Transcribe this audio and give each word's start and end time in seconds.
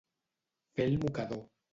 Fer 0.79 0.87
el 0.91 0.97
mocador. 1.03 1.43